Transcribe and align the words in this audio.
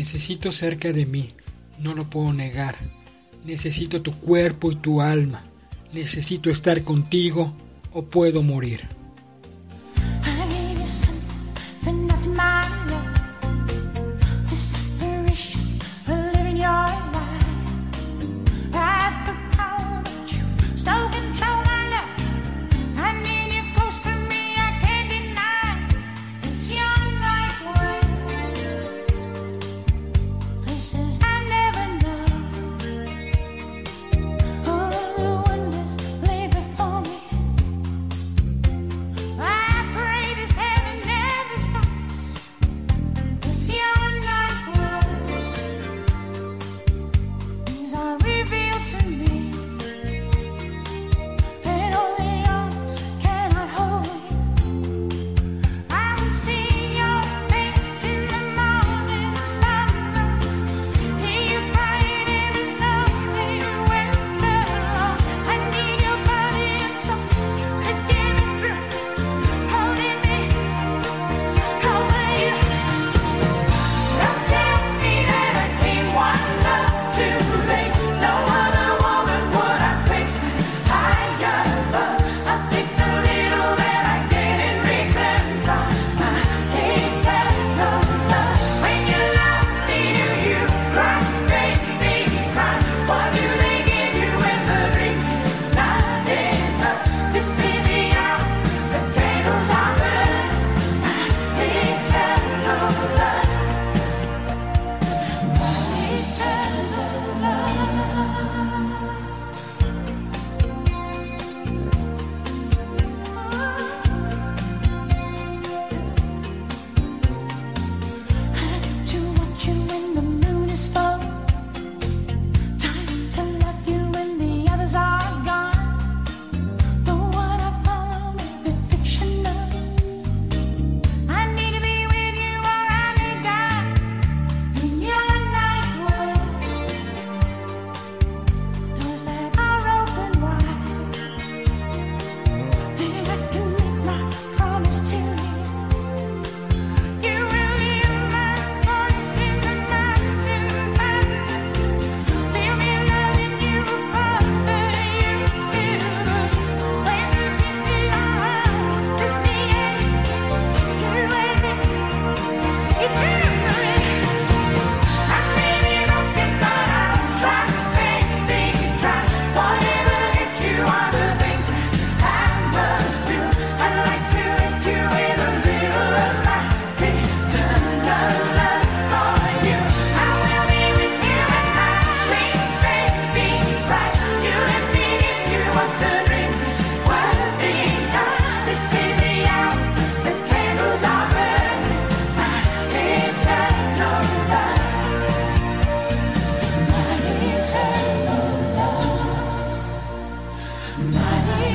necesito 0.00 0.50
cerca 0.50 0.94
de 0.94 1.04
mí, 1.04 1.28
no 1.78 1.94
lo 1.94 2.08
puedo 2.08 2.32
negar. 2.32 2.74
Necesito 3.44 4.00
tu 4.00 4.12
cuerpo 4.12 4.72
y 4.72 4.76
tu 4.76 5.02
alma. 5.02 5.44
Necesito 5.92 6.48
estar 6.48 6.82
contigo 6.84 7.54
o 7.92 8.06
puedo 8.06 8.42
morir. 8.42 8.80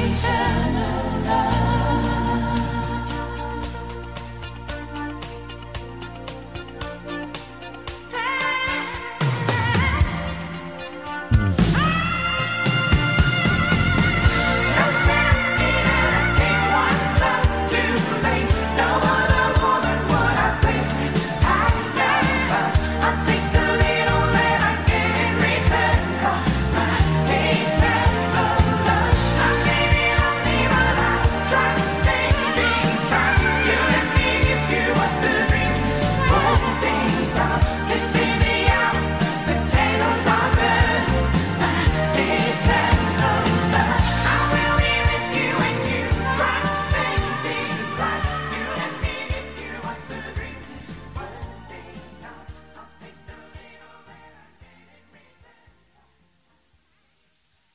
eternal 0.05 1.23
love. 1.25 1.74